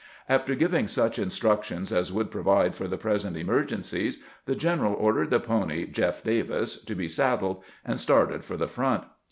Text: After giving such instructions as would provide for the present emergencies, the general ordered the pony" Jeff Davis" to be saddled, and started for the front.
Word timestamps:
After 0.27 0.55
giving 0.55 0.87
such 0.87 1.19
instructions 1.19 1.93
as 1.93 2.11
would 2.11 2.31
provide 2.31 2.73
for 2.73 2.87
the 2.87 2.97
present 2.97 3.37
emergencies, 3.37 4.17
the 4.47 4.55
general 4.55 4.95
ordered 4.95 5.29
the 5.29 5.39
pony" 5.39 5.85
Jeff 5.91 6.23
Davis" 6.23 6.81
to 6.85 6.95
be 6.95 7.07
saddled, 7.07 7.61
and 7.85 7.99
started 7.99 8.43
for 8.43 8.57
the 8.57 8.67
front. 8.67 9.03